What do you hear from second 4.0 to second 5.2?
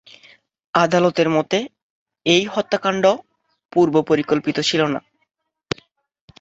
পরিকল্পিত ছিল না।